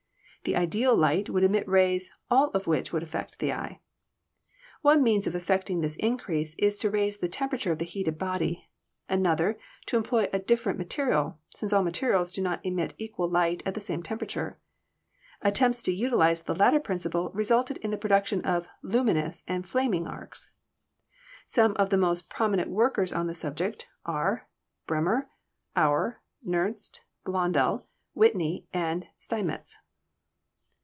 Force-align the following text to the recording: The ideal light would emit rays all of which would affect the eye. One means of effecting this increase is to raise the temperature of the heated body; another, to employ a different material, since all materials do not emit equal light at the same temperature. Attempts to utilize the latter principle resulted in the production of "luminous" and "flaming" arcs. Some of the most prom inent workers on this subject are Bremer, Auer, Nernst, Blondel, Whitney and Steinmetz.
The 0.43 0.55
ideal 0.55 0.95
light 0.97 1.29
would 1.29 1.43
emit 1.43 1.67
rays 1.67 2.09
all 2.31 2.49
of 2.55 2.65
which 2.65 2.91
would 2.91 3.03
affect 3.03 3.37
the 3.37 3.53
eye. 3.53 3.79
One 4.81 5.03
means 5.03 5.27
of 5.27 5.35
effecting 5.35 5.81
this 5.81 5.95
increase 5.97 6.55
is 6.57 6.79
to 6.79 6.89
raise 6.89 7.19
the 7.19 7.29
temperature 7.29 7.71
of 7.71 7.77
the 7.77 7.85
heated 7.85 8.17
body; 8.17 8.67
another, 9.07 9.59
to 9.85 9.97
employ 9.97 10.29
a 10.33 10.39
different 10.39 10.79
material, 10.79 11.37
since 11.53 11.71
all 11.71 11.83
materials 11.83 12.31
do 12.33 12.41
not 12.41 12.59
emit 12.65 12.95
equal 12.97 13.29
light 13.29 13.61
at 13.67 13.75
the 13.75 13.79
same 13.79 14.01
temperature. 14.01 14.57
Attempts 15.43 15.83
to 15.83 15.91
utilize 15.93 16.41
the 16.41 16.55
latter 16.55 16.79
principle 16.79 17.29
resulted 17.35 17.77
in 17.77 17.91
the 17.91 17.95
production 17.97 18.41
of 18.41 18.65
"luminous" 18.81 19.43
and 19.47 19.67
"flaming" 19.67 20.07
arcs. 20.07 20.49
Some 21.45 21.73
of 21.75 21.91
the 21.91 21.97
most 21.97 22.31
prom 22.31 22.53
inent 22.53 22.69
workers 22.69 23.13
on 23.13 23.27
this 23.27 23.37
subject 23.37 23.89
are 24.07 24.49
Bremer, 24.87 25.29
Auer, 25.75 26.19
Nernst, 26.43 27.01
Blondel, 27.23 27.85
Whitney 28.15 28.65
and 28.73 29.05
Steinmetz. 29.19 29.77